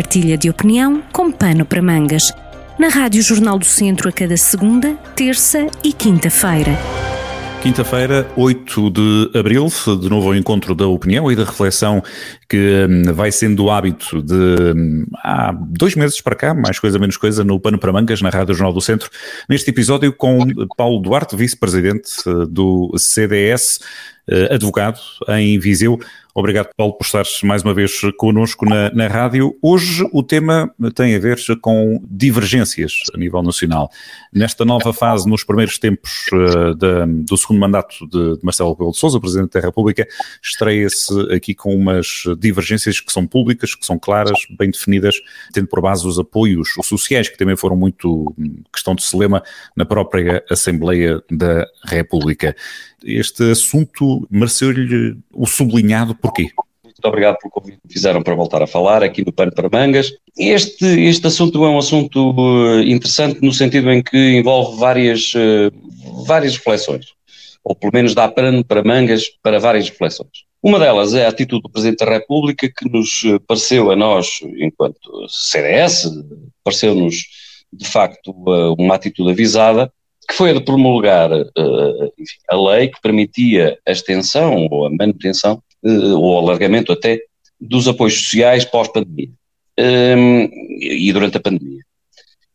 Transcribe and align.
partilha 0.00 0.38
de 0.38 0.48
opinião 0.48 1.02
com 1.12 1.30
pano 1.30 1.62
para 1.62 1.82
mangas. 1.82 2.32
Na 2.78 2.88
Rádio 2.88 3.22
Jornal 3.22 3.58
do 3.58 3.66
Centro 3.66 4.08
a 4.08 4.12
cada 4.12 4.34
segunda, 4.34 4.94
terça 5.14 5.66
e 5.84 5.92
quinta-feira. 5.92 6.72
Quinta-feira, 7.62 8.26
8 8.34 8.90
de 8.90 9.38
abril, 9.38 9.66
de 10.00 10.08
novo 10.08 10.28
ao 10.28 10.34
encontro 10.34 10.74
da 10.74 10.86
opinião 10.86 11.30
e 11.30 11.36
da 11.36 11.44
reflexão 11.44 12.02
que 12.48 12.86
hum, 12.88 13.12
vai 13.12 13.30
sendo 13.30 13.64
o 13.64 13.70
hábito 13.70 14.22
de 14.22 14.34
hum, 14.34 15.04
há 15.22 15.52
dois 15.52 15.94
meses 15.94 16.18
para 16.22 16.34
cá, 16.34 16.54
mais 16.54 16.78
coisa 16.78 16.98
menos 16.98 17.18
coisa, 17.18 17.44
no 17.44 17.60
Pano 17.60 17.78
para 17.78 17.92
Mangas, 17.92 18.22
na 18.22 18.30
Rádio 18.30 18.54
Jornal 18.54 18.72
do 18.72 18.80
Centro, 18.80 19.10
neste 19.46 19.68
episódio 19.68 20.10
com 20.14 20.46
Paulo 20.78 20.98
Duarte, 21.02 21.36
vice-presidente 21.36 22.10
eh, 22.26 22.46
do 22.48 22.90
CDS, 22.96 23.80
advogado 24.50 25.00
em 25.28 25.58
Viseu. 25.58 25.98
Obrigado, 26.34 26.70
Paulo, 26.76 26.92
por 26.94 27.04
estares 27.04 27.42
mais 27.42 27.62
uma 27.62 27.74
vez 27.74 28.00
connosco 28.16 28.64
na, 28.64 28.90
na 28.92 29.08
rádio. 29.08 29.56
Hoje 29.60 30.08
o 30.12 30.22
tema 30.22 30.72
tem 30.94 31.14
a 31.16 31.18
ver 31.18 31.38
com 31.60 32.00
divergências 32.08 32.92
a 33.12 33.18
nível 33.18 33.42
nacional. 33.42 33.90
Nesta 34.32 34.64
nova 34.64 34.92
fase, 34.92 35.28
nos 35.28 35.42
primeiros 35.42 35.76
tempos 35.78 36.28
uh, 36.32 36.74
da, 36.76 37.04
do 37.04 37.36
segundo 37.36 37.58
mandato 37.58 38.06
de, 38.08 38.38
de 38.38 38.44
Marcelo 38.44 38.72
Rebelo 38.72 38.92
de 38.92 38.98
Sousa, 38.98 39.20
Presidente 39.20 39.52
da 39.52 39.60
República, 39.60 40.06
estreia-se 40.42 41.12
aqui 41.34 41.52
com 41.52 41.74
umas 41.74 42.22
divergências 42.38 43.00
que 43.00 43.12
são 43.12 43.26
públicas, 43.26 43.74
que 43.74 43.84
são 43.84 43.98
claras, 43.98 44.38
bem 44.56 44.70
definidas, 44.70 45.16
tendo 45.52 45.66
por 45.66 45.80
base 45.80 46.06
os 46.06 46.18
apoios 46.18 46.74
sociais, 46.84 47.28
que 47.28 47.36
também 47.36 47.56
foram 47.56 47.76
muito 47.76 48.32
questão 48.72 48.94
de 48.94 49.02
celema 49.02 49.42
na 49.74 49.84
própria 49.84 50.44
Assembleia 50.48 51.20
da 51.28 51.66
República. 51.84 52.54
Este 53.02 53.50
assunto 53.50 54.09
mereceu-lhe 54.30 55.16
o 55.32 55.46
sublinhado 55.46 56.14
porquê? 56.14 56.50
Muito 57.00 57.08
obrigado 57.08 57.38
pelo 57.38 57.50
convite 57.50 57.78
que 57.86 57.94
fizeram 57.94 58.22
para 58.22 58.34
voltar 58.34 58.62
a 58.62 58.66
falar 58.66 59.02
aqui 59.02 59.24
no 59.24 59.32
Pano 59.32 59.52
para 59.54 59.70
Mangas. 59.70 60.12
Este, 60.36 60.84
este 60.84 61.26
assunto 61.26 61.64
é 61.64 61.68
um 61.68 61.78
assunto 61.78 62.34
eh, 62.38 62.82
interessante 62.90 63.40
no 63.40 63.54
sentido 63.54 63.90
em 63.90 64.02
que 64.02 64.38
envolve 64.38 64.78
várias, 64.78 65.32
eh, 65.34 65.70
várias 66.26 66.56
reflexões, 66.56 67.06
ou 67.64 67.74
pelo 67.74 67.92
menos 67.94 68.14
dá 68.14 68.28
pano 68.28 68.62
para 68.62 68.84
mangas 68.84 69.30
para 69.42 69.58
várias 69.58 69.88
reflexões. 69.88 70.44
Uma 70.62 70.78
delas 70.78 71.14
é 71.14 71.24
a 71.24 71.30
atitude 71.30 71.62
do 71.62 71.70
Presidente 71.70 72.04
da 72.04 72.12
República 72.12 72.68
que 72.68 72.86
nos 72.86 73.22
eh, 73.24 73.38
pareceu 73.48 73.90
a 73.90 73.96
nós, 73.96 74.40
enquanto 74.58 75.26
CDS, 75.26 76.06
pareceu-nos 76.62 77.16
de 77.72 77.88
facto 77.88 78.34
uma 78.78 78.96
atitude 78.96 79.30
avisada, 79.30 79.90
que 80.30 80.36
foi 80.36 80.50
a 80.50 80.52
de 80.52 80.60
promulgar 80.60 81.28
enfim, 82.16 82.38
a 82.48 82.56
lei 82.56 82.86
que 82.86 83.00
permitia 83.02 83.76
a 83.84 83.90
extensão 83.90 84.68
ou 84.70 84.86
a 84.86 84.90
manutenção 84.90 85.60
uh, 85.82 86.16
ou 86.16 86.38
alargamento 86.38 86.92
até, 86.92 87.18
dos 87.60 87.88
apoios 87.88 88.14
sociais 88.14 88.64
pós-pandemia 88.64 89.28
um, 89.76 90.48
e 90.80 91.12
durante 91.12 91.36
a 91.36 91.40
pandemia. 91.40 91.82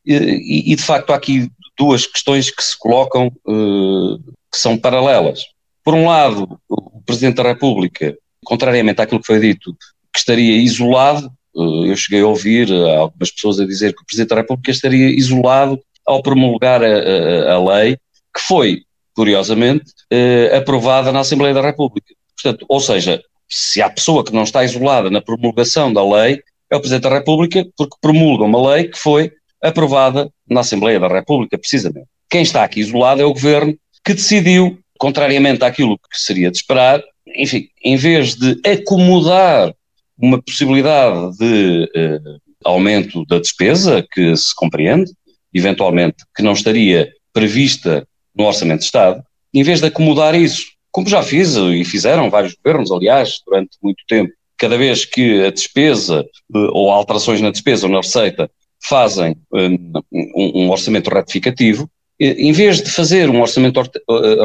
E, 0.05 0.71
e, 0.71 0.75
de 0.75 0.81
facto 0.81 1.11
há 1.11 1.17
aqui 1.17 1.49
duas 1.77 2.07
questões 2.07 2.49
que 2.49 2.63
se 2.63 2.79
colocam 2.79 3.27
uh, 3.45 4.17
que 4.49 4.57
são 4.57 4.77
paralelas. 4.77 5.41
Por 5.83 5.93
um 5.93 6.05
lado, 6.07 6.57
o 6.69 7.01
Presidente 7.01 7.35
da 7.35 7.43
República, 7.43 8.17
contrariamente 8.45 9.01
àquilo 9.01 9.19
que 9.19 9.27
foi 9.27 9.39
dito, 9.39 9.75
que 10.13 10.19
estaria 10.19 10.55
isolado, 10.61 11.29
uh, 11.53 11.85
eu 11.85 11.97
cheguei 11.97 12.21
a 12.21 12.27
ouvir 12.27 12.71
algumas 12.71 13.31
pessoas 13.31 13.59
a 13.59 13.65
dizer 13.65 13.93
que 13.93 14.01
o 14.01 14.05
Presidente 14.05 14.29
da 14.29 14.37
República 14.37 14.71
estaria 14.71 15.09
isolado 15.09 15.77
ao 16.05 16.21
promulgar 16.21 16.83
a, 16.83 16.87
a, 16.87 17.53
a 17.53 17.75
lei, 17.75 17.97
que 18.33 18.41
foi, 18.41 18.81
curiosamente, 19.15 19.85
uh, 20.11 20.55
aprovada 20.57 21.11
na 21.11 21.21
Assembleia 21.21 21.53
da 21.53 21.61
República. 21.61 22.13
Portanto, 22.35 22.65
ou 22.67 22.79
seja, 22.79 23.21
se 23.47 23.81
há 23.81 23.89
pessoa 23.89 24.23
que 24.23 24.33
não 24.33 24.43
está 24.43 24.63
isolada 24.63 25.09
na 25.09 25.21
promulgação 25.21 25.91
da 25.91 26.03
lei, 26.03 26.41
é 26.69 26.75
o 26.75 26.79
Presidente 26.79 27.03
da 27.03 27.15
República, 27.15 27.65
porque 27.77 27.95
promulga 28.01 28.43
uma 28.43 28.73
lei 28.73 28.85
que 28.85 28.97
foi 28.97 29.31
aprovada 29.61 30.29
na 30.49 30.61
Assembleia 30.61 30.99
da 30.99 31.07
República, 31.07 31.57
precisamente. 31.57 32.07
Quem 32.29 32.41
está 32.41 32.63
aqui 32.63 32.79
isolado 32.79 33.21
é 33.21 33.25
o 33.25 33.33
Governo, 33.33 33.75
que 34.03 34.13
decidiu, 34.13 34.77
contrariamente 34.99 35.63
àquilo 35.63 35.97
que 35.97 36.19
seria 36.19 36.51
de 36.51 36.57
esperar, 36.57 37.01
enfim, 37.35 37.67
em 37.83 37.95
vez 37.95 38.35
de 38.35 38.59
acomodar 38.65 39.73
uma 40.17 40.41
possibilidade 40.41 41.37
de 41.37 41.91
eh, 41.95 42.19
aumento 42.63 43.25
da 43.25 43.39
despesa, 43.39 44.05
que 44.11 44.35
se 44.35 44.55
compreende, 44.55 45.11
eventualmente, 45.55 46.17
que 46.35 46.43
não 46.43 46.53
estaria 46.53 47.11
prevista 47.33 48.07
no 48.35 48.45
Orçamento 48.45 48.79
de 48.79 48.85
Estado, 48.85 49.23
em 49.53 49.63
vez 49.63 49.79
de 49.79 49.87
acomodar 49.87 50.35
isso 50.35 50.75
como 50.95 51.09
já 51.09 51.21
fiz 51.21 51.57
e 51.57 51.83
fizeram 51.83 52.29
vários 52.29 52.55
governos, 52.55 52.89
aliás, 52.89 53.41
durante 53.45 53.77
muito 53.83 54.01
tempo. 54.07 54.31
Cada 54.57 54.77
vez 54.77 55.03
que 55.03 55.43
a 55.43 55.51
despesa 55.51 56.21
eh, 56.23 56.57
ou 56.71 56.89
alterações 56.89 57.41
na 57.41 57.51
despesa 57.51 57.85
ou 57.85 57.91
na 57.91 57.99
receita 57.99 58.49
fazem 58.81 59.35
eh, 59.53 59.69
um, 60.33 60.69
orçamento 60.69 61.09
retificativo, 61.09 61.89
eh, 62.17 62.35
em 62.37 62.53
vez 62.53 62.81
de 62.81 62.89
fazer 62.89 63.29
um 63.29 63.41
orçamento 63.41 63.83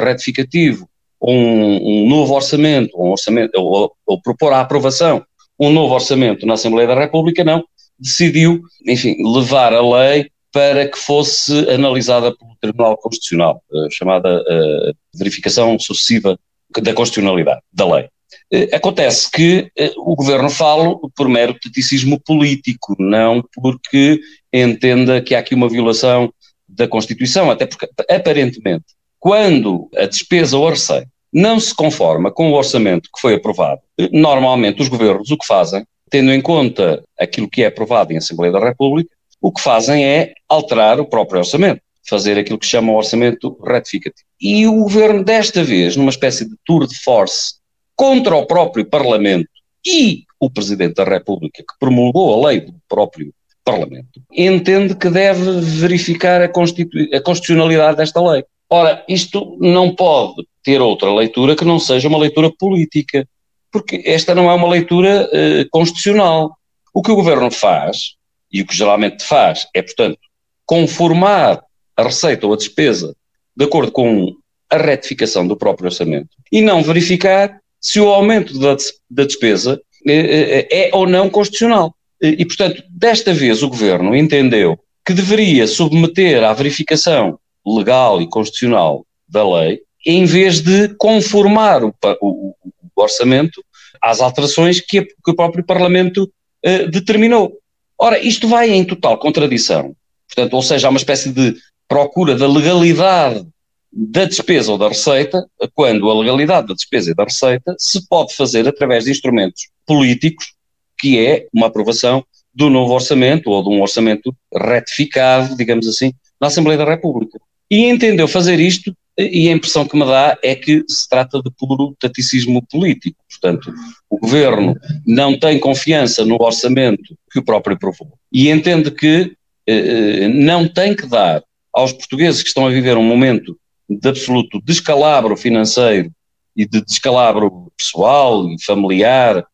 retificativo 0.03 0.88
ou 1.21 1.32
um, 1.32 2.03
um 2.03 2.09
novo 2.09 2.34
orçamento, 2.34 3.00
um 3.00 3.10
orçamento 3.10 3.53
ou, 3.56 3.92
ou 4.04 4.21
propor 4.21 4.53
à 4.53 4.60
aprovação 4.60 5.25
um 5.56 5.71
novo 5.71 5.94
orçamento 5.94 6.44
na 6.47 6.54
Assembleia 6.54 6.88
da 6.88 6.98
República, 6.98 7.44
não, 7.44 7.62
decidiu, 7.97 8.60
enfim, 8.88 9.15
levar 9.22 9.72
a 9.72 9.82
lei 9.82 10.28
para 10.53 10.88
que 10.88 10.99
fosse 10.99 11.53
analisada 11.71 12.34
pelo 12.37 12.56
Tribunal 12.61 12.97
Constitucional, 12.97 13.62
chamada 13.91 14.41
uh, 14.41 14.94
verificação 15.15 15.78
sucessiva 15.78 16.38
da 16.83 16.93
constitucionalidade 16.93 17.61
da 17.72 17.94
lei. 17.94 18.09
Uh, 18.53 18.75
acontece 18.75 19.31
que 19.31 19.71
o 19.97 20.16
governo 20.16 20.50
fala 20.50 20.97
por 21.16 21.28
mero 21.28 21.55
taticismo 21.55 22.21
político, 22.21 22.97
não 22.99 23.44
porque 23.55 24.21
entenda 24.53 25.21
que 25.21 25.34
há 25.34 25.39
aqui 25.39 25.55
uma 25.55 25.69
violação 25.69 26.33
da 26.69 26.89
Constituição, 26.89 27.50
até 27.50 27.66
porque, 27.66 27.89
aparentemente, 28.09 28.84
quando 29.19 29.89
a 29.97 30.06
despesa 30.06 30.56
ou 30.56 30.69
receita 30.69 31.09
não 31.33 31.60
se 31.60 31.75
conforma 31.75 32.33
com 32.33 32.50
o 32.50 32.55
orçamento 32.55 33.09
que 33.15 33.21
foi 33.21 33.34
aprovado, 33.34 33.81
normalmente 34.12 34.83
os 34.83 34.89
governos 34.89 35.31
o 35.31 35.37
que 35.37 35.47
fazem, 35.47 35.84
tendo 36.10 36.33
em 36.33 36.41
conta 36.41 37.05
aquilo 37.19 37.49
que 37.49 37.62
é 37.62 37.66
aprovado 37.66 38.12
em 38.12 38.16
Assembleia 38.16 38.53
da 38.53 38.59
República, 38.59 39.10
o 39.41 39.53
que 39.53 39.62
fazem 39.62 40.05
é 40.05 40.34
alterar 40.49 41.01
o 41.01 41.06
próprio 41.06 41.39
orçamento, 41.39 41.81
fazer 42.09 42.39
aquilo 42.39 42.59
que 42.59 42.67
se 42.67 42.73
chama 42.73 42.93
orçamento 42.93 43.59
retificativo. 43.65 44.27
E 44.41 44.67
o 44.67 44.83
governo, 44.83 45.25
desta 45.25 45.62
vez, 45.65 45.97
numa 45.97 46.11
espécie 46.11 46.45
de 46.49 46.56
tour 46.65 46.87
de 46.87 46.99
force 46.99 47.55
contra 47.97 48.37
o 48.37 48.47
próprio 48.47 48.84
Parlamento 48.84 49.49
e 49.87 50.25
o 50.39 50.51
Presidente 50.51 50.95
da 50.95 51.05
República, 51.05 51.62
que 51.62 51.78
promulgou 51.78 52.34
a 52.45 52.49
lei 52.49 52.61
do 52.61 52.75
próprio 52.89 53.33
Parlamento, 53.65 54.21
entende 54.33 54.95
que 54.95 55.11
deve 55.11 55.61
verificar 55.61 56.41
a, 56.41 56.47
a 56.47 57.22
constitucionalidade 57.22 57.97
desta 57.97 58.21
lei. 58.21 58.45
Ora, 58.69 59.05
isto 59.09 59.57
não 59.61 59.95
pode 59.95 60.47
ter 60.62 60.81
outra 60.81 61.12
leitura 61.12 61.57
que 61.57 61.65
não 61.65 61.78
seja 61.78 62.09
uma 62.09 62.19
leitura 62.19 62.51
política, 62.59 63.27
porque 63.71 64.03
esta 64.05 64.34
não 64.34 64.51
é 64.51 64.55
uma 64.55 64.69
leitura 64.69 65.28
uh, 65.28 65.69
constitucional. 65.71 66.57
O 66.93 67.03
que 67.03 67.11
o 67.11 67.17
governo 67.17 67.51
faz 67.51 68.17
e 68.53 68.62
o 68.62 68.66
que 68.66 68.77
geralmente 68.77 69.25
faz 69.25 69.66
é, 69.75 69.83
portanto, 69.83 70.19
conformar 70.66 71.62
a 71.97 72.03
receita 72.03 72.47
ou 72.47 72.55
a 72.55 72.56
despesa 72.56 73.15
de 73.56 73.65
acordo 73.65 73.93
com 73.93 74.34
a 74.71 74.77
retificação 74.77 75.47
do 75.47 75.56
próprio 75.56 75.87
orçamento 75.87 76.31
e 76.50 76.60
não 76.60 76.83
verificar 76.83 77.60
se 77.81 78.00
o 78.00 78.09
aumento 78.09 78.59
da, 78.59 78.77
da 79.10 79.25
despesa 79.25 79.81
é, 80.06 80.66
é, 80.71 80.91
ou 80.93 81.06
não 81.06 81.28
constitucional. 81.28 81.94
E, 82.21 82.44
portanto, 82.44 82.83
desta 82.91 83.33
vez 83.33 83.62
o 83.62 83.69
governo 83.69 84.15
entendeu 84.15 84.78
que 85.05 85.15
deveria 85.15 85.66
submeter 85.66 86.44
à 86.44 86.53
verificação 86.53 87.39
legal 87.66 88.21
e 88.21 88.28
constitucional 88.28 89.06
da 89.28 89.49
lei, 89.49 89.81
em 90.06 90.25
vez 90.25 90.60
de 90.60 90.89
conformar 90.97 91.83
o, 91.83 91.94
o, 92.21 92.55
o 92.94 93.03
orçamento 93.03 93.62
às 94.00 94.21
alterações 94.21 94.81
que, 94.81 95.03
que 95.03 95.31
o 95.31 95.34
próprio 95.34 95.65
Parlamento 95.65 96.31
eh, 96.62 96.87
determinou. 96.87 97.59
Ora, 98.01 98.19
isto 98.19 98.49
vai 98.49 98.71
em 98.71 98.85
total 98.85 99.19
contradição, 99.19 99.95
portanto, 100.27 100.55
ou 100.55 100.63
seja, 100.63 100.87
há 100.87 100.91
uma 100.91 100.97
espécie 100.97 101.31
de 101.31 101.55
procura 101.87 102.35
da 102.35 102.49
legalidade 102.49 103.47
da 103.93 104.25
despesa 104.25 104.73
ou 104.73 104.79
da 104.79 104.89
receita, 104.89 105.45
quando 105.75 106.09
a 106.09 106.19
legalidade 106.19 106.69
da 106.69 106.75
despesa 106.75 107.11
e 107.11 107.15
da 107.15 107.25
receita 107.25 107.75
se 107.79 108.07
pode 108.09 108.35
fazer 108.35 108.67
através 108.67 109.05
de 109.05 109.11
instrumentos 109.11 109.69
políticos, 109.85 110.55
que 110.99 111.19
é 111.19 111.47
uma 111.53 111.67
aprovação 111.67 112.25
do 112.55 112.71
novo 112.71 112.95
orçamento 112.95 113.51
ou 113.51 113.63
de 113.63 113.69
um 113.69 113.83
orçamento 113.83 114.35
retificado, 114.55 115.57
digamos 115.57 115.87
assim, 115.87 116.13
na 116.41 116.47
Assembleia 116.47 116.79
da 116.79 116.85
República. 116.85 117.39
E 117.71 117.85
entendeu 117.85 118.27
fazer 118.27 118.61
isto 118.61 118.95
e 119.18 119.48
a 119.48 119.53
impressão 119.53 119.86
que 119.86 119.97
me 119.97 120.04
dá 120.04 120.39
é 120.42 120.54
que 120.54 120.84
se 120.89 121.09
trata 121.09 121.42
de 121.42 121.51
puro 121.51 121.95
taticismo 121.98 122.65
político. 122.66 123.18
Portanto, 123.28 123.72
o 124.09 124.18
governo 124.18 124.74
não 125.07 125.39
tem 125.39 125.59
confiança 125.59 126.24
no 126.24 126.36
orçamento 126.41 127.16
que 127.30 127.39
o 127.39 127.45
próprio 127.45 127.77
aprovou 127.77 128.12
e 128.33 128.48
entende 128.48 128.91
que 128.91 129.36
eh, 129.66 130.28
não 130.28 130.66
tem 130.66 130.95
que 130.95 131.07
dar 131.07 131.42
aos 131.72 131.92
portugueses 131.92 132.42
que 132.42 132.48
estão 132.48 132.66
a 132.66 132.71
viver 132.71 132.97
um 132.97 133.04
momento 133.04 133.59
de 133.89 134.09
absoluto 134.09 134.60
descalabro 134.65 135.36
financeiro 135.36 136.10
e 136.56 136.66
de 136.66 136.80
descalabro 136.84 137.72
pessoal 137.77 138.48
e 138.48 138.63
familiar, 138.65 139.45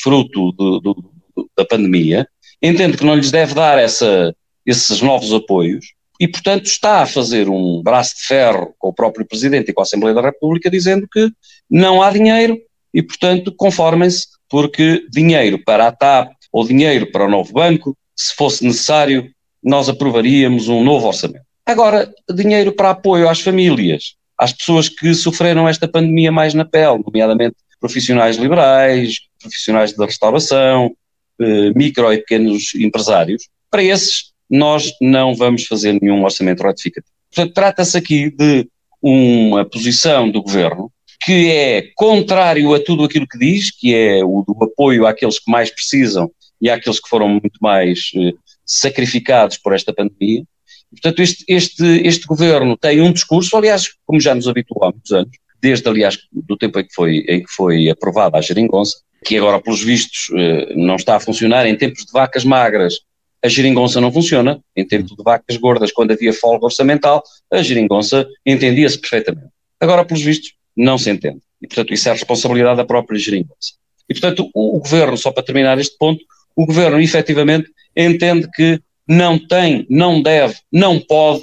fruto 0.00 0.52
do, 0.52 0.80
do, 0.80 1.12
da 1.56 1.64
pandemia, 1.64 2.26
entende 2.62 2.96
que 2.96 3.04
não 3.04 3.14
lhes 3.14 3.30
deve 3.30 3.54
dar 3.54 3.78
essa, 3.78 4.34
esses 4.66 5.00
novos 5.00 5.32
apoios 5.32 5.86
e, 6.20 6.28
portanto, 6.28 6.66
está 6.66 7.02
a 7.02 7.06
fazer 7.06 7.48
um 7.48 7.82
braço 7.82 8.16
de 8.16 8.22
ferro 8.22 8.74
com 8.78 8.88
o 8.88 8.94
próprio 8.94 9.26
Presidente 9.26 9.70
e 9.70 9.72
com 9.72 9.80
a 9.80 9.84
Assembleia 9.84 10.14
da 10.14 10.22
República, 10.22 10.70
dizendo 10.70 11.08
que 11.10 11.30
não 11.68 12.02
há 12.02 12.10
dinheiro 12.10 12.58
e, 12.92 13.02
portanto, 13.02 13.52
conformem-se, 13.52 14.26
porque 14.48 15.04
dinheiro 15.10 15.58
para 15.64 15.88
a 15.88 15.92
TAP 15.92 16.32
ou 16.52 16.66
dinheiro 16.66 17.10
para 17.10 17.24
o 17.24 17.30
novo 17.30 17.52
banco, 17.52 17.96
se 18.14 18.34
fosse 18.34 18.64
necessário, 18.64 19.28
nós 19.62 19.88
aprovaríamos 19.88 20.68
um 20.68 20.84
novo 20.84 21.08
orçamento. 21.08 21.44
Agora, 21.66 22.12
dinheiro 22.32 22.72
para 22.72 22.90
apoio 22.90 23.28
às 23.28 23.40
famílias, 23.40 24.14
às 24.38 24.52
pessoas 24.52 24.88
que 24.88 25.14
sofreram 25.14 25.68
esta 25.68 25.88
pandemia 25.88 26.30
mais 26.30 26.54
na 26.54 26.64
pele, 26.64 27.02
nomeadamente 27.04 27.56
profissionais 27.80 28.36
liberais, 28.36 29.16
profissionais 29.40 29.92
da 29.94 30.06
restauração, 30.06 30.94
eh, 31.40 31.70
micro 31.74 32.12
e 32.12 32.18
pequenos 32.18 32.74
empresários, 32.74 33.48
para 33.70 33.82
esses 33.82 34.33
nós 34.50 34.92
não 35.00 35.34
vamos 35.34 35.66
fazer 35.66 35.98
nenhum 36.00 36.22
orçamento 36.24 36.62
ratificativo. 36.62 37.12
Portanto, 37.32 37.54
trata-se 37.54 37.96
aqui 37.96 38.30
de 38.30 38.68
uma 39.02 39.64
posição 39.64 40.30
do 40.30 40.42
governo 40.42 40.90
que 41.24 41.50
é 41.50 41.90
contrário 41.94 42.74
a 42.74 42.80
tudo 42.80 43.04
aquilo 43.04 43.26
que 43.26 43.38
diz, 43.38 43.70
que 43.70 43.94
é 43.94 44.22
o 44.22 44.44
do 44.46 44.62
apoio 44.62 45.06
àqueles 45.06 45.38
que 45.38 45.50
mais 45.50 45.70
precisam 45.70 46.30
e 46.60 46.68
àqueles 46.68 47.00
que 47.00 47.08
foram 47.08 47.28
muito 47.28 47.58
mais 47.60 48.10
eh, 48.14 48.32
sacrificados 48.64 49.56
por 49.56 49.74
esta 49.74 49.92
pandemia. 49.92 50.44
Portanto, 50.90 51.20
este, 51.20 51.44
este, 51.48 51.84
este 52.06 52.26
governo 52.26 52.76
tem 52.76 53.00
um 53.00 53.12
discurso, 53.12 53.56
aliás, 53.56 53.88
como 54.06 54.20
já 54.20 54.34
nos 54.34 54.46
habituou 54.46 54.84
há 54.84 54.90
muitos 54.90 55.12
anos, 55.12 55.30
desde, 55.60 55.88
aliás, 55.88 56.18
do 56.30 56.56
tempo 56.56 56.78
em 56.78 56.84
que 56.84 56.94
foi, 56.94 57.24
em 57.26 57.42
que 57.42 57.50
foi 57.50 57.88
aprovada 57.88 58.36
a 58.36 58.42
geringonça, 58.42 58.98
que 59.24 59.38
agora, 59.38 59.60
pelos 59.60 59.82
vistos, 59.82 60.30
eh, 60.36 60.74
não 60.76 60.96
está 60.96 61.16
a 61.16 61.20
funcionar 61.20 61.66
em 61.66 61.76
tempos 61.76 62.04
de 62.04 62.12
vacas 62.12 62.44
magras. 62.44 62.96
A 63.44 63.48
geringonça 63.48 64.00
não 64.00 64.10
funciona. 64.10 64.60
Em 64.74 64.86
tempos 64.86 65.14
de 65.14 65.22
vacas 65.22 65.56
gordas, 65.58 65.92
quando 65.92 66.12
havia 66.12 66.32
folga 66.32 66.64
orçamental, 66.64 67.22
a 67.52 67.62
geringonça 67.62 68.26
entendia-se 68.46 68.98
perfeitamente. 68.98 69.48
Agora, 69.78 70.04
pelos 70.04 70.22
vistos, 70.22 70.54
não 70.76 70.96
se 70.96 71.10
entende. 71.10 71.40
E, 71.60 71.66
portanto, 71.66 71.92
isso 71.92 72.08
é 72.08 72.12
a 72.12 72.14
responsabilidade 72.14 72.78
da 72.78 72.84
própria 72.84 73.18
geringonça. 73.18 73.74
E, 74.08 74.14
portanto, 74.14 74.48
o, 74.54 74.76
o 74.76 74.80
governo, 74.80 75.16
só 75.16 75.30
para 75.30 75.42
terminar 75.42 75.78
este 75.78 75.96
ponto, 75.98 76.24
o 76.56 76.66
governo 76.66 77.00
efetivamente 77.00 77.70
entende 77.96 78.48
que 78.54 78.80
não 79.06 79.38
tem, 79.38 79.86
não 79.90 80.22
deve, 80.22 80.56
não 80.72 80.98
pode 80.98 81.42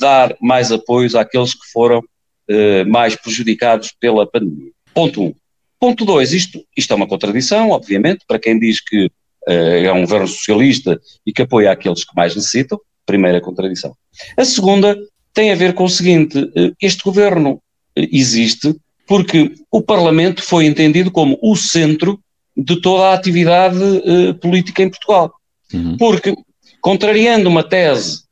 dar 0.00 0.34
mais 0.40 0.72
apoios 0.72 1.14
àqueles 1.14 1.52
que 1.52 1.70
foram 1.72 2.02
eh, 2.48 2.84
mais 2.84 3.14
prejudicados 3.14 3.92
pela 4.00 4.26
pandemia. 4.26 4.70
Ponto 4.94 5.22
1. 5.22 5.26
Um. 5.26 5.34
Ponto 5.78 6.04
2, 6.04 6.32
isto, 6.32 6.64
isto 6.76 6.92
é 6.92 6.96
uma 6.96 7.06
contradição, 7.06 7.70
obviamente, 7.70 8.24
para 8.26 8.38
quem 8.38 8.58
diz 8.58 8.80
que 8.80 9.10
é 9.46 9.92
um 9.92 10.02
governo 10.02 10.26
socialista 10.26 11.00
e 11.24 11.32
que 11.32 11.42
apoia 11.42 11.70
aqueles 11.70 12.04
que 12.04 12.14
mais 12.16 12.34
necessitam, 12.34 12.80
primeira 13.04 13.40
contradição. 13.40 13.94
A 14.36 14.44
segunda 14.44 14.96
tem 15.32 15.52
a 15.52 15.54
ver 15.54 15.74
com 15.74 15.84
o 15.84 15.88
seguinte, 15.88 16.50
eh, 16.56 16.72
este 16.80 17.02
governo 17.04 17.60
existe 17.94 18.74
porque 19.06 19.52
o 19.70 19.80
Parlamento 19.80 20.42
foi 20.42 20.66
entendido 20.66 21.10
como 21.10 21.38
o 21.40 21.54
centro 21.54 22.18
de 22.56 22.80
toda 22.80 23.08
a 23.08 23.14
atividade 23.14 23.78
política 24.40 24.82
em 24.82 24.90
Portugal. 24.90 25.32
Uhum. 25.72 25.96
Porque, 25.96 26.34
contrariando 26.80 27.48
uma 27.48 27.62
tese, 27.62 28.22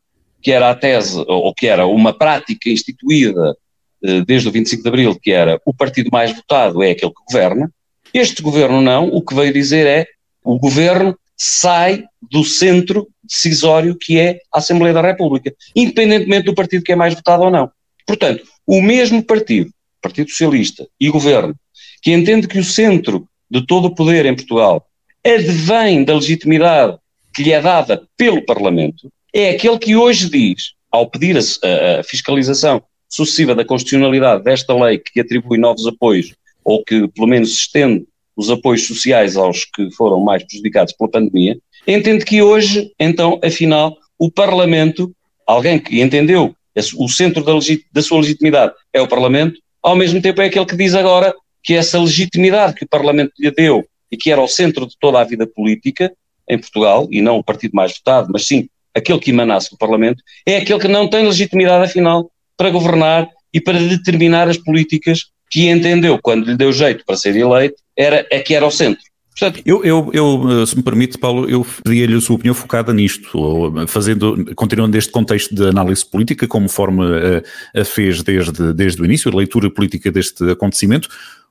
que 0.42 0.52
era 0.52 0.70
a 0.70 0.74
tese, 0.74 1.22
ou 1.26 1.54
que 1.54 1.66
era 1.66 1.86
uma 1.86 2.12
prática 2.12 2.68
instituída 2.68 3.56
eh, 4.04 4.22
desde 4.26 4.48
o 4.48 4.52
25 4.52 4.82
de 4.82 4.88
Abril, 4.88 5.18
que 5.20 5.32
era 5.32 5.58
o 5.64 5.72
partido 5.72 6.10
mais 6.12 6.36
votado 6.36 6.82
é 6.82 6.90
aquele 6.90 7.12
que 7.12 7.24
governa. 7.26 7.72
Este 8.12 8.42
governo 8.42 8.82
não, 8.82 9.08
o 9.08 9.22
que 9.22 9.34
veio 9.34 9.52
dizer 9.52 9.86
é 9.86 10.06
o 10.44 10.58
governo 10.58 11.18
sai 11.36 12.04
do 12.30 12.44
centro 12.44 13.08
decisório 13.22 13.96
que 13.98 14.18
é 14.18 14.38
a 14.52 14.58
Assembleia 14.58 14.94
da 14.94 15.00
República, 15.00 15.52
independentemente 15.74 16.44
do 16.44 16.54
partido 16.54 16.84
que 16.84 16.92
é 16.92 16.96
mais 16.96 17.14
votado 17.14 17.44
ou 17.44 17.50
não. 17.50 17.70
Portanto, 18.06 18.44
o 18.66 18.80
mesmo 18.80 19.22
partido, 19.22 19.70
Partido 20.00 20.30
Socialista 20.30 20.86
e 21.00 21.08
governo, 21.08 21.54
que 22.02 22.12
entende 22.12 22.46
que 22.46 22.58
o 22.58 22.64
centro 22.64 23.26
de 23.50 23.66
todo 23.66 23.86
o 23.86 23.94
poder 23.94 24.26
em 24.26 24.36
Portugal 24.36 24.86
advém 25.24 26.04
da 26.04 26.14
legitimidade 26.14 26.98
que 27.34 27.42
lhe 27.42 27.52
é 27.52 27.60
dada 27.60 28.06
pelo 28.16 28.44
Parlamento, 28.44 29.10
é 29.32 29.50
aquele 29.50 29.78
que 29.78 29.96
hoje 29.96 30.28
diz, 30.28 30.74
ao 30.90 31.10
pedir 31.10 31.36
a, 31.36 31.40
a, 31.40 32.02
fiscalização 32.04 32.82
sucessiva 33.08 33.54
da 33.54 33.64
constitucionalidade 33.64 34.44
desta 34.44 34.74
lei 34.74 34.98
que 34.98 35.20
atribui 35.20 35.58
novos 35.58 35.86
apoios, 35.86 36.34
ou 36.64 36.84
que 36.84 37.08
pelo 37.08 37.26
menos 37.26 37.50
estende 37.50 38.06
os 38.36 38.50
apoios 38.50 38.86
sociais 38.86 39.36
aos 39.36 39.64
que 39.64 39.90
foram 39.92 40.20
mais 40.20 40.44
prejudicados 40.44 40.92
pela 40.92 41.10
pandemia, 41.10 41.56
entende 41.86 42.24
que 42.24 42.42
hoje, 42.42 42.90
então, 42.98 43.38
afinal, 43.42 43.96
o 44.18 44.30
Parlamento, 44.30 45.14
alguém 45.46 45.78
que 45.78 46.00
entendeu 46.00 46.54
o 46.96 47.08
centro 47.08 47.44
da, 47.44 47.52
da 47.92 48.02
sua 48.02 48.20
legitimidade 48.20 48.72
é 48.92 49.00
o 49.00 49.08
Parlamento, 49.08 49.60
ao 49.82 49.94
mesmo 49.94 50.20
tempo 50.20 50.40
é 50.42 50.46
aquele 50.46 50.66
que 50.66 50.76
diz 50.76 50.94
agora 50.94 51.34
que 51.62 51.74
essa 51.74 51.98
legitimidade 51.98 52.74
que 52.74 52.84
o 52.84 52.88
Parlamento 52.88 53.32
lhe 53.38 53.50
deu 53.50 53.84
e 54.10 54.16
que 54.16 54.30
era 54.30 54.40
o 54.40 54.48
centro 54.48 54.86
de 54.86 54.96
toda 54.98 55.20
a 55.20 55.24
vida 55.24 55.46
política 55.46 56.12
em 56.48 56.58
Portugal, 56.58 57.08
e 57.10 57.22
não 57.22 57.38
o 57.38 57.44
partido 57.44 57.72
mais 57.74 57.92
votado, 57.96 58.28
mas 58.30 58.46
sim 58.46 58.68
aquele 58.94 59.18
que 59.18 59.30
emanasse 59.30 59.70
do 59.70 59.78
Parlamento, 59.78 60.22
é 60.46 60.58
aquele 60.58 60.78
que 60.78 60.88
não 60.88 61.08
tem 61.08 61.26
legitimidade, 61.26 61.84
afinal, 61.84 62.30
para 62.56 62.70
governar 62.70 63.28
e 63.52 63.60
para 63.60 63.78
determinar 63.78 64.48
as 64.48 64.56
políticas 64.56 65.30
que 65.50 65.68
entendeu, 65.68 66.18
quando 66.20 66.46
lhe 66.46 66.56
deu 66.56 66.72
jeito 66.72 67.04
para 67.04 67.16
ser 67.16 67.34
eleito, 67.36 67.76
era, 67.96 68.26
é 68.30 68.40
que 68.40 68.54
era 68.54 68.66
o 68.66 68.70
centro. 68.70 69.02
Portanto, 69.38 69.60
eu, 69.66 69.84
eu, 69.84 70.10
eu, 70.12 70.62
eh, 70.62 70.66
se 70.66 70.76
me 70.76 70.82
permite, 70.82 71.18
Paulo, 71.18 71.50
eu 71.50 71.66
pedia-lhe 71.82 72.14
a 72.14 72.20
sua 72.20 72.36
opinião 72.36 72.54
focada 72.54 72.94
nisto, 72.94 73.72
fazendo, 73.88 74.54
continuando 74.54 74.96
este 74.96 75.10
contexto 75.10 75.52
de 75.52 75.68
análise 75.68 76.06
política, 76.06 76.46
conforme 76.46 77.04
a, 77.04 77.16
eh, 77.16 77.80
a 77.80 77.84
fez 77.84 78.22
desde, 78.22 78.72
desde 78.72 79.02
o 79.02 79.04
início, 79.04 79.30
a 79.32 79.36
leitura 79.36 79.68
política 79.68 80.12
deste 80.12 80.48
acontecimento, 80.52 81.08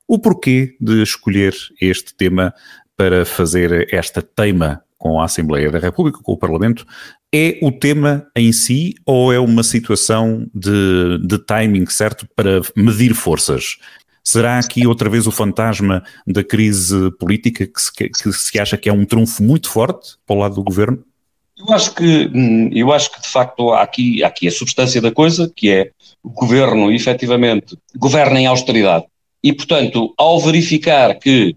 o 0.08 0.18
porquê 0.18 0.76
de 0.80 1.02
escolher 1.02 1.54
este 1.78 2.14
tema 2.14 2.54
para 2.96 3.26
fazer 3.26 3.92
esta 3.92 4.22
teima 4.22 4.82
com 4.96 5.20
a 5.20 5.26
Assembleia 5.26 5.70
da 5.70 5.78
República, 5.78 6.20
com 6.22 6.32
o 6.32 6.38
Parlamento, 6.38 6.86
é 7.34 7.58
o 7.60 7.70
tema 7.70 8.26
em 8.34 8.50
si 8.52 8.94
ou 9.04 9.30
é 9.30 9.38
uma 9.38 9.62
situação 9.62 10.48
de, 10.54 11.18
de 11.18 11.36
timing 11.36 11.84
certo 11.86 12.26
para 12.34 12.62
medir 12.74 13.12
forças? 13.12 13.76
Será 14.26 14.58
aqui 14.58 14.86
outra 14.86 15.10
vez 15.10 15.26
o 15.26 15.30
fantasma 15.30 16.02
da 16.26 16.42
crise 16.42 17.10
política 17.18 17.66
que 17.66 17.80
se, 17.80 17.92
que 17.92 18.32
se 18.32 18.58
acha 18.58 18.78
que 18.78 18.88
é 18.88 18.92
um 18.92 19.04
trunfo 19.04 19.42
muito 19.42 19.68
forte 19.68 20.16
para 20.26 20.34
o 20.34 20.38
lado 20.38 20.54
do 20.54 20.62
governo? 20.62 21.04
Eu 21.56 21.72
acho 21.72 21.94
que, 21.94 22.30
hum, 22.34 22.70
eu 22.72 22.90
acho 22.90 23.12
que 23.12 23.20
de 23.20 23.28
facto 23.28 23.70
há 23.72 23.82
aqui, 23.82 24.24
há 24.24 24.28
aqui 24.28 24.48
a 24.48 24.50
substância 24.50 25.00
da 25.00 25.12
coisa, 25.12 25.52
que 25.54 25.70
é 25.70 25.90
o 26.22 26.30
governo 26.30 26.90
efetivamente 26.90 27.76
governa 27.96 28.40
em 28.40 28.46
austeridade. 28.46 29.04
E, 29.42 29.52
portanto, 29.52 30.14
ao 30.16 30.40
verificar 30.40 31.18
que 31.18 31.54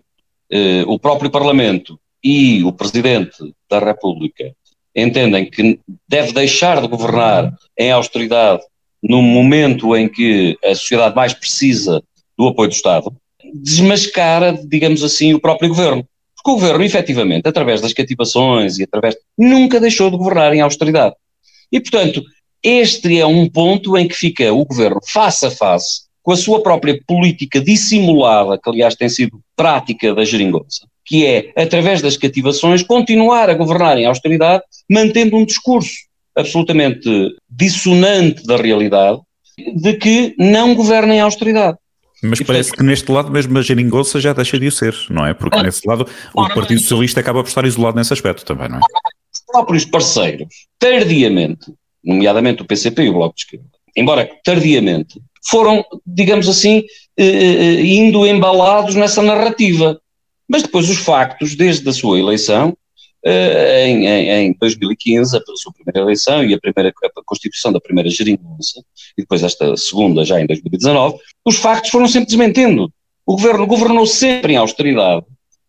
eh, 0.52 0.84
o 0.86 1.00
próprio 1.00 1.32
Parlamento 1.32 1.98
e 2.22 2.64
o 2.66 2.74
Presidente 2.74 3.38
da 3.70 3.80
República 3.80 4.54
entendem 4.94 5.50
que 5.50 5.80
deve 6.08 6.34
deixar 6.34 6.82
de 6.82 6.88
governar 6.88 7.54
em 7.78 7.92
austeridade 7.92 8.62
no 9.02 9.22
momento 9.22 9.96
em 9.96 10.10
que 10.10 10.58
a 10.64 10.76
sociedade 10.76 11.16
mais 11.16 11.34
precisa 11.34 12.04
do 12.38 12.48
apoio 12.48 12.70
do 12.70 12.76
Estado, 12.76 13.16
desmascara, 13.54 14.60
digamos 14.68 15.04
assim, 15.04 15.34
o 15.34 15.40
próprio 15.40 15.70
governo. 15.70 16.08
Porque 16.36 16.52
o 16.52 16.56
governo, 16.56 16.84
efetivamente, 16.84 17.48
através 17.48 17.82
das 17.82 17.94
cativações 17.94 18.78
e 18.78 18.84
através. 18.84 19.16
nunca 19.38 19.80
deixou 19.80 20.10
de 20.10 20.18
governar 20.18 20.54
em 20.54 20.62
austeridade. 20.62 21.16
E, 21.72 21.80
portanto, 21.80 22.24
este 22.64 23.20
é 23.20 23.26
um 23.26 23.50
ponto 23.50 23.98
em 23.98 24.08
que 24.08 24.16
fica 24.16 24.54
o 24.54 24.66
governo 24.66 25.00
face 25.06 25.46
a 25.46 25.52
face 25.52 26.08
com 26.22 26.34
a 26.34 26.38
sua 26.38 26.62
própria 26.62 27.00
política 27.08 27.62
dissimulada, 27.62 28.60
que 28.62 28.70
aliás 28.70 28.96
tem 28.96 29.08
sido 29.08 29.40
prática 29.56 30.14
da 30.14 30.26
geringonça, 30.26 30.86
que 31.06 31.26
é, 31.26 31.54
através 31.56 32.02
das 32.02 32.18
cativações, 32.18 32.84
continuar 32.84 33.50
a 33.50 33.54
governar 33.54 33.98
em 33.98 34.06
austeridade, 34.06 34.62
mantendo 34.90 35.38
um 35.38 35.46
discurso 35.46 35.96
absolutamente 36.36 37.10
dissonante 37.50 38.46
da 38.46 38.58
realidade, 38.58 39.22
de 39.58 39.94
que 39.94 40.36
não 40.38 40.76
governa 40.76 41.16
em 41.16 41.22
austeridade. 41.22 41.78
Mas 42.24 42.40
e 42.40 42.46
parece 42.46 42.72
que 42.72 42.84
neste 42.84 43.12
lado 43.12 43.32
mesmo 43.32 43.58
a 43.58 43.62
geringonça 43.62 44.20
já 44.20 44.34
deixa 44.34 44.60
de 44.60 44.68
o 44.68 44.72
ser, 44.72 44.96
não 45.10 45.26
é? 45.26 45.34
Porque 45.34 45.62
nesse 45.62 45.88
lado 45.88 46.08
o 46.34 46.48
Partido 46.48 46.82
Socialista 46.82 47.20
acaba 47.20 47.44
por 47.44 47.50
estar 47.50 47.66
isolado 47.66 47.98
nesse 47.98 48.12
aspecto 48.12 48.44
também, 48.44 48.70
não 48.70 48.78
é? 48.78 48.82
Os 48.82 49.42
próprios 49.46 49.86
parceiros, 49.86 50.68
tardiamente, 50.80 51.72
nomeadamente 52.04 52.64
o 52.64 52.66
PCP 52.66 53.04
e 53.04 53.10
o 53.10 53.14
Bloco 53.14 53.36
de 53.36 53.42
Esquerda, 53.42 53.66
embora 53.96 54.30
tardiamente, 54.44 55.22
foram, 55.48 55.84
digamos 56.06 56.50
assim, 56.50 56.84
eh, 57.18 57.26
eh, 57.26 57.82
indo 57.82 58.26
embalados 58.28 58.96
nessa 58.96 59.22
narrativa. 59.22 60.00
Mas 60.48 60.64
depois 60.64 60.90
os 60.90 60.98
factos, 60.98 61.56
desde 61.56 61.88
a 61.90 61.94
sua 61.94 62.20
eleição, 62.20 62.70
eh, 62.70 62.87
em, 63.26 64.08
em, 64.08 64.30
em 64.48 64.58
2015, 64.60 65.38
a 65.38 65.42
sua 65.56 65.74
primeira 65.74 66.00
eleição 66.00 66.44
e 66.44 66.54
a, 66.54 66.60
primeira, 66.60 66.90
a 66.90 67.24
constituição 67.26 67.72
da 67.72 67.82
primeira 67.82 68.10
geringonça, 68.10 68.80
e 69.18 69.22
depois 69.22 69.44
esta 69.44 69.76
segunda 69.76 70.24
já 70.24 70.40
em 70.40 70.46
2019, 70.46 71.18
os 71.46 71.58
factos 71.58 71.92
foram 71.92 72.08
sempre 72.08 72.28
desmentendo. 72.28 72.92
O 73.26 73.36
governo 73.36 73.68
governou 73.68 74.06
sempre 74.06 74.54
em 74.54 74.58
austeridade 74.58 75.26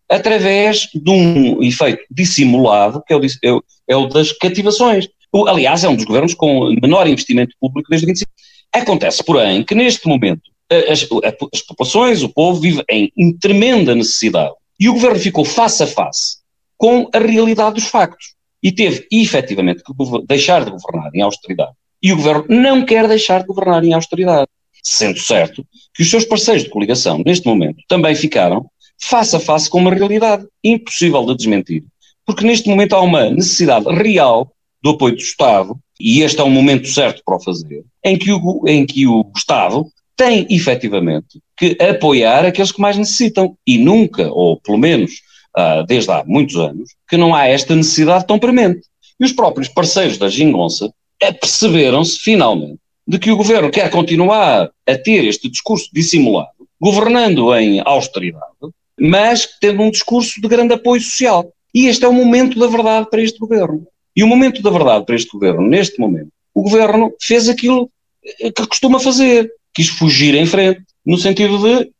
através 0.08 0.88
de 0.94 1.10
um 1.10 1.62
efeito 1.62 2.02
dissimulado, 2.10 3.02
que 3.06 3.12
é 3.12 3.16
o, 3.16 3.24
é 3.24 3.60
é 3.88 3.96
o 3.96 4.06
das 4.06 4.30
cativações. 4.32 5.08
O, 5.32 5.46
aliás, 5.46 5.82
é 5.82 5.88
um 5.88 5.96
dos 5.96 6.04
governos 6.04 6.34
com 6.34 6.70
menor 6.80 7.08
investimento 7.08 7.54
público 7.60 7.88
desde 7.88 8.06
25. 8.06 8.30
Acontece, 8.72 9.24
porém, 9.24 9.64
que 9.64 9.74
neste 9.74 10.06
momento 10.06 10.42
as, 10.70 11.08
as 11.52 11.62
populações, 11.62 12.22
o 12.22 12.28
povo 12.28 12.60
vive 12.60 12.84
em, 12.88 13.10
em 13.16 13.32
tremenda 13.32 13.94
necessidade. 13.94 14.52
E 14.78 14.88
o 14.88 14.92
governo 14.92 15.18
ficou 15.18 15.44
face 15.44 15.82
a 15.82 15.86
face 15.86 16.37
com 16.78 17.10
a 17.12 17.18
realidade 17.18 17.74
dos 17.74 17.88
factos. 17.88 18.34
E 18.62 18.72
teve, 18.72 19.06
efetivamente, 19.12 19.82
que 19.82 19.92
deixar 20.26 20.64
de 20.64 20.70
governar 20.70 21.10
em 21.14 21.20
austeridade. 21.20 21.72
E 22.02 22.12
o 22.12 22.16
governo 22.16 22.44
não 22.48 22.84
quer 22.84 23.06
deixar 23.06 23.40
de 23.40 23.46
governar 23.46 23.84
em 23.84 23.92
austeridade. 23.92 24.48
Sendo 24.82 25.18
certo 25.18 25.66
que 25.92 26.02
os 26.02 26.10
seus 26.10 26.24
parceiros 26.24 26.64
de 26.64 26.70
coligação, 26.70 27.22
neste 27.26 27.46
momento, 27.46 27.82
também 27.88 28.14
ficaram 28.14 28.70
face 29.00 29.36
a 29.36 29.40
face 29.40 29.68
com 29.68 29.78
uma 29.78 29.92
realidade 29.92 30.46
impossível 30.62 31.24
de 31.26 31.36
desmentir. 31.36 31.84
Porque 32.24 32.44
neste 32.44 32.68
momento 32.68 32.94
há 32.94 33.00
uma 33.00 33.28
necessidade 33.30 33.86
real 33.86 34.52
do 34.82 34.90
apoio 34.90 35.14
do 35.14 35.20
Estado, 35.20 35.76
e 36.00 36.22
este 36.22 36.40
é 36.40 36.44
o 36.44 36.50
momento 36.50 36.88
certo 36.88 37.22
para 37.24 37.36
o 37.36 37.40
fazer, 37.40 37.84
em 38.04 38.16
que 38.16 38.32
o, 38.32 38.62
em 38.66 38.86
que 38.86 39.06
o 39.06 39.30
Estado 39.36 39.86
tem 40.16 40.46
efetivamente 40.50 41.40
que 41.56 41.76
apoiar 41.80 42.44
aqueles 42.44 42.72
que 42.72 42.80
mais 42.80 42.96
necessitam. 42.96 43.56
E 43.66 43.78
nunca, 43.78 44.30
ou 44.32 44.60
pelo 44.60 44.78
menos 44.78 45.12
uh, 45.58 45.84
desde 45.86 46.10
há 46.12 46.22
muitos 46.24 46.56
anos, 46.56 46.90
que 47.08 47.16
não 47.16 47.34
há 47.34 47.46
esta 47.46 47.74
necessidade 47.74 48.26
tão 48.26 48.38
premente. 48.38 48.82
E 49.18 49.24
os 49.24 49.32
próprios 49.32 49.68
parceiros 49.68 50.16
da 50.16 50.28
Gingonça 50.28 50.92
perceberam-se 51.40 52.18
finalmente 52.20 52.78
de 53.06 53.18
que 53.18 53.30
o 53.30 53.36
governo 53.36 53.70
quer 53.70 53.90
continuar 53.90 54.70
a 54.86 54.98
ter 54.98 55.24
este 55.24 55.48
discurso 55.48 55.88
dissimulado, 55.92 56.50
governando 56.80 57.52
em 57.56 57.80
austeridade, 57.84 58.44
mas 59.00 59.48
tendo 59.60 59.82
um 59.82 59.90
discurso 59.90 60.40
de 60.40 60.46
grande 60.46 60.74
apoio 60.74 61.00
social. 61.00 61.50
E 61.74 61.86
este 61.86 62.04
é 62.04 62.08
o 62.08 62.12
momento 62.12 62.58
da 62.58 62.66
verdade 62.66 63.08
para 63.10 63.22
este 63.22 63.38
governo. 63.38 63.86
E 64.14 64.22
o 64.22 64.26
momento 64.26 64.62
da 64.62 64.70
verdade 64.70 65.04
para 65.04 65.16
este 65.16 65.30
governo, 65.30 65.62
neste 65.62 65.98
momento, 65.98 66.30
o 66.54 66.62
governo 66.62 67.12
fez 67.20 67.48
aquilo 67.48 67.90
que 68.22 68.66
costuma 68.66 69.00
fazer, 69.00 69.50
quis 69.74 69.88
fugir 69.88 70.34
em 70.34 70.46
frente, 70.46 70.82
no 71.04 71.16
sentido 71.16 71.58
de 71.58 71.90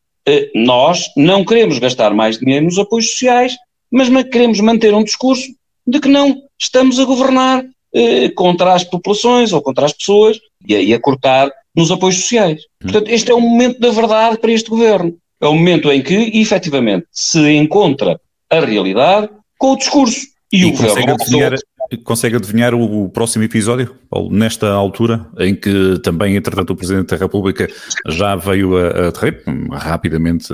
nós 0.54 1.04
não 1.16 1.44
queremos 1.44 1.78
gastar 1.78 2.12
mais 2.14 2.38
dinheiro 2.38 2.64
nos 2.64 2.78
apoios 2.78 3.11
sociais, 3.11 3.56
mas 3.90 4.08
queremos 4.25 4.61
manter 4.61 4.94
um 4.94 5.04
discurso 5.04 5.49
de 5.87 6.00
que 6.00 6.08
não 6.08 6.42
estamos 6.58 6.99
a 6.99 7.04
governar 7.04 7.64
eh, 7.94 8.28
contra 8.30 8.75
as 8.75 8.85
populações 8.85 9.52
ou 9.52 9.62
contra 9.62 9.87
as 9.87 9.92
pessoas 9.92 10.38
e 10.66 10.75
a, 10.75 10.80
e 10.80 10.92
a 10.92 11.00
cortar 11.00 11.50
nos 11.75 11.90
apoios 11.90 12.16
sociais. 12.16 12.61
Hum. 12.82 12.90
Portanto, 12.90 13.08
este 13.08 13.30
é 13.30 13.35
o 13.35 13.40
momento 13.40 13.80
da 13.80 13.90
verdade 13.90 14.38
para 14.38 14.52
este 14.52 14.68
governo. 14.68 15.16
É 15.40 15.47
o 15.47 15.54
momento 15.54 15.90
em 15.90 16.02
que, 16.02 16.14
efetivamente, 16.35 17.06
se 17.12 17.40
encontra 17.52 18.20
a 18.50 18.61
realidade 18.61 19.30
com 19.56 19.73
o 19.73 19.76
discurso. 19.76 20.20
E, 20.52 20.62
e 20.62 20.64
o 20.66 20.73
governo. 20.73 21.14
Adivinhar, 21.14 21.54
consegue 21.97 22.37
adivinhar 22.37 22.75
o, 22.75 23.04
o, 23.04 23.09
próximo 23.09 23.45
episódio? 23.45 23.95
Ou 24.11 24.30
nesta 24.30 24.68
altura, 24.71 25.26
em 25.38 25.54
que 25.54 25.99
também, 26.02 26.37
entretanto, 26.37 26.71
o 26.71 26.76
Presidente 26.76 27.09
da 27.09 27.16
República 27.16 27.68
já 28.07 28.37
veio 28.37 28.76
a, 28.76 29.09
a 29.09 29.12
terreiro, 29.12 29.42
rapidamente, 29.73 30.47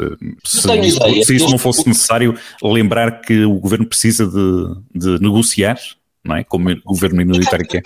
se, 0.45 0.81
isso, 0.81 0.99
se 1.25 1.37
isso 1.37 1.51
não 1.51 1.59
fosse 1.59 1.87
necessário, 1.87 2.37
lembrar 2.63 3.21
que 3.21 3.45
o 3.45 3.59
governo 3.59 3.87
precisa 3.87 4.27
de, 4.27 4.75
de 4.95 5.23
negociar, 5.23 5.79
não 6.25 6.37
é? 6.37 6.45
Como 6.45 6.71
o 6.71 6.77
governo 6.87 7.17
minoritário 7.17 7.67
que 7.67 7.79
é. 7.79 7.83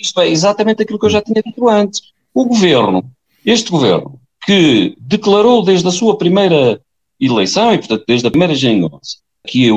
Isto 0.00 0.20
é 0.20 0.28
exatamente 0.28 0.82
aquilo 0.82 0.98
que 0.98 1.06
eu 1.06 1.10
já 1.10 1.20
tinha 1.20 1.42
dito 1.42 1.68
antes. 1.68 2.02
O 2.32 2.44
governo, 2.44 3.04
este 3.44 3.70
governo, 3.70 4.18
que 4.44 4.96
declarou 5.00 5.62
desde 5.62 5.86
a 5.88 5.92
sua 5.92 6.16
primeira 6.16 6.80
eleição, 7.20 7.72
e 7.72 7.78
portanto 7.78 8.04
desde 8.06 8.26
a 8.26 8.30
primeira 8.30 8.54
geringonça, 8.54 9.18
que 9.46 9.68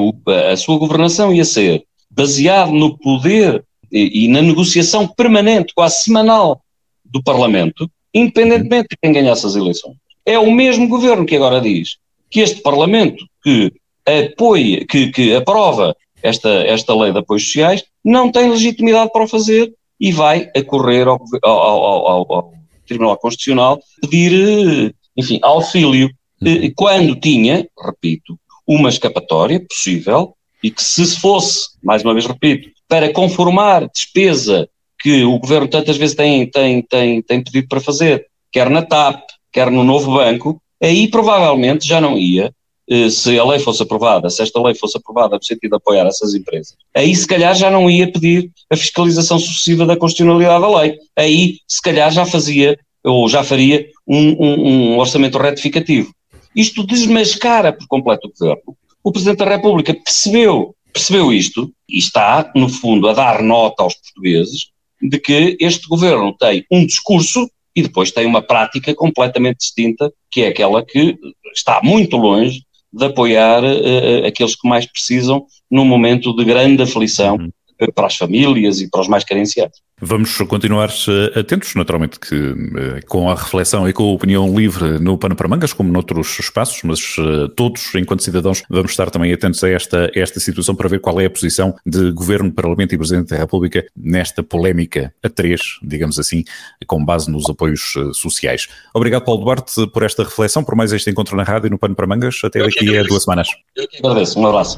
a 0.52 0.56
sua 0.58 0.78
governação 0.78 1.34
ia 1.34 1.46
ser 1.46 1.84
baseado 2.16 2.72
no 2.72 2.98
poder 2.98 3.64
e, 3.92 4.26
e, 4.26 4.28
na 4.28 4.42
negociação 4.42 5.08
permanente, 5.08 5.74
quase 5.76 6.04
semanal, 6.04 6.62
do 7.04 7.22
Parlamento, 7.22 7.90
independentemente 8.14 8.90
de 8.90 8.98
quem 9.02 9.14
ganhasse 9.14 9.46
as 9.46 9.56
eleições. 9.56 9.96
É 10.26 10.40
o 10.40 10.52
mesmo 10.52 10.88
governo 10.88 11.26
que 11.26 11.36
agora 11.36 11.62
diz 11.62 11.98
que 12.30 12.40
este 12.40 12.62
Parlamento 12.62 13.26
que 13.44 13.72
apoia, 14.06 14.86
que, 14.86 15.12
que 15.12 15.36
aprova 15.36 15.96
esta, 16.22 16.50
esta 16.50 16.96
lei 16.96 17.12
de 17.12 17.20
apoios 17.20 17.44
sociais, 17.44 17.84
não 18.04 18.32
tem 18.32 18.50
legitimidade 18.50 19.12
para 19.12 19.24
o 19.24 19.28
fazer 19.28 19.74
e 20.00 20.12
vai 20.12 20.50
acorrer 20.56 21.08
ao, 21.08 21.22
ao, 21.44 21.84
ao, 22.08 22.34
ao 22.34 22.54
Tribunal 22.88 23.18
Constitucional 23.18 23.80
pedir, 24.02 24.96
enfim, 25.16 25.40
auxílio, 25.42 26.10
uhum. 26.42 26.72
quando 26.76 27.16
tinha, 27.16 27.68
repito, 27.84 28.38
uma 28.68 28.90
escapatória 28.90 29.64
possível 29.68 30.36
e 30.66 30.72
que 30.72 30.84
se 30.84 31.06
fosse, 31.20 31.70
mais 31.84 32.02
uma 32.04 32.12
vez 32.12 32.26
repito, 32.26 32.72
para 32.88 33.14
conformar 33.14 33.88
despesa 33.94 34.68
que 35.00 35.24
o 35.24 35.38
Governo 35.38 35.68
tantas 35.68 35.96
vezes 35.96 36.16
tem, 36.16 36.50
tem, 36.50 36.82
tem, 36.82 37.22
tem 37.22 37.44
pedido 37.44 37.68
para 37.68 37.80
fazer, 37.80 38.26
quer 38.52 38.68
na 38.68 38.82
TAP, 38.82 39.22
quer 39.54 39.70
no 39.70 39.84
novo 39.84 40.16
banco, 40.16 40.60
aí 40.82 41.08
provavelmente 41.08 41.88
já 41.88 42.02
não 42.02 42.18
ia, 42.18 42.52
eh, 42.90 43.12
se 43.12 43.38
a 43.38 43.46
lei 43.46 43.60
fosse 43.60 43.84
aprovada, 43.84 44.28
se 44.32 44.42
esta 44.42 44.60
lei 44.60 44.74
fosse 44.74 44.98
aprovada 44.98 45.36
no 45.36 45.44
sentido 45.44 45.70
de 45.70 45.78
apoiar 45.78 46.08
essas 46.08 46.34
empresas, 46.34 46.76
aí 46.96 47.16
se 47.16 47.28
calhar 47.28 47.54
já 47.54 47.70
não 47.70 47.88
ia 47.88 48.12
pedir 48.12 48.50
a 48.68 48.76
fiscalização 48.76 49.38
sucessiva 49.38 49.86
da 49.86 49.96
constitucionalidade 49.96 50.62
da 50.62 50.80
lei. 50.80 50.98
Aí 51.16 51.60
se 51.68 51.80
calhar 51.80 52.12
já 52.12 52.26
fazia, 52.26 52.76
ou 53.04 53.30
já 53.30 53.44
faria, 53.44 53.86
um, 54.08 54.30
um, 54.44 54.68
um 54.68 54.98
orçamento 54.98 55.38
retificativo. 55.38 56.12
Isto 56.56 56.84
desmascara 56.84 57.72
por 57.72 57.86
completo 57.88 58.28
o 58.28 58.32
governo 58.32 58.76
o 59.06 59.12
Presidente 59.12 59.38
da 59.38 59.46
República 59.46 59.94
percebeu, 59.94 60.76
percebeu 60.92 61.32
isto 61.32 61.72
e 61.88 62.00
está, 62.00 62.52
no 62.56 62.68
fundo, 62.68 63.08
a 63.08 63.14
dar 63.14 63.44
nota 63.44 63.84
aos 63.84 63.94
portugueses 63.94 64.72
de 65.00 65.20
que 65.20 65.56
este 65.60 65.88
governo 65.88 66.36
tem 66.36 66.66
um 66.72 66.84
discurso 66.84 67.48
e 67.76 67.84
depois 67.84 68.12
tem 68.12 68.26
uma 68.26 68.42
prática 68.42 68.96
completamente 68.96 69.58
distinta, 69.58 70.12
que 70.32 70.42
é 70.42 70.48
aquela 70.48 70.84
que 70.84 71.16
está 71.54 71.82
muito 71.84 72.18
longe 72.18 72.64
de 72.92 73.06
apoiar 73.06 73.64
uh, 73.64 74.26
aqueles 74.26 74.56
que 74.56 74.68
mais 74.68 74.88
precisam 74.88 75.46
num 75.70 75.86
momento 75.86 76.36
de 76.36 76.44
grande 76.44 76.82
aflição 76.82 77.36
uhum. 77.36 77.52
Para 77.94 78.08
as 78.08 78.16
famílias 78.16 78.82
e 78.82 78.90
para 78.90 79.02
os 79.02 79.08
mais 79.08 79.24
carenciados. 79.24 79.82
Vamos 80.02 80.38
continuar 80.40 80.90
eh, 80.90 81.40
atentos, 81.40 81.74
naturalmente, 81.74 82.20
que 82.20 82.36
eh, 82.36 83.00
com 83.08 83.30
a 83.30 83.36
reflexão 83.36 83.88
e 83.88 83.94
com 83.94 84.04
a 84.04 84.12
opinião 84.12 84.54
livre 84.54 85.00
no 85.00 85.18
Pano 85.18 85.38
para 85.38 85.48
Mangas, 85.48 85.72
como 85.72 85.90
noutros 85.90 86.38
espaços, 86.38 86.82
mas 86.84 87.16
eh, 87.18 87.48
todos, 87.56 87.96
enquanto 87.96 88.22
cidadãos, 88.22 88.62
vamos 88.70 88.92
estar 88.92 89.10
também 89.10 89.32
atentos 89.32 89.64
a 89.64 89.70
esta, 89.70 90.12
a 90.14 90.20
esta 90.20 90.42
situação 90.42 90.76
para 90.76 90.90
ver 90.90 91.00
qual 91.00 91.20
é 91.22 91.26
a 91.26 91.30
posição 91.30 91.74
de 91.86 92.12
Governo, 92.12 92.52
Parlamento 92.52 92.94
e 92.94 92.98
Presidente 92.98 93.30
da 93.30 93.38
República 93.38 93.86
nesta 93.96 94.44
polémica 94.44 95.14
a 95.24 95.30
três, 95.30 95.62
digamos 95.82 96.20
assim, 96.20 96.44
com 96.86 97.04
base 97.04 97.32
nos 97.32 97.50
apoios 97.50 97.94
sociais. 98.14 98.68
Obrigado, 98.94 99.24
Paulo 99.24 99.46
Duarte, 99.46 99.88
por 99.88 100.04
esta 100.04 100.24
reflexão, 100.24 100.62
por 100.62 100.76
mais 100.76 100.92
este 100.92 101.10
encontro 101.10 101.38
na 101.38 101.44
rádio 101.44 101.70
no 101.70 101.78
Pano 101.78 101.96
para 101.96 102.06
Mangas. 102.06 102.42
Até 102.44 102.60
daqui 102.60 102.98
a 102.98 103.04
duas 103.04 103.24
semanas. 103.24 103.48
Eu 103.74 103.88
que 103.88 103.98
agradeço. 104.06 104.38
Um 104.38 104.46
abraço. 104.46 104.78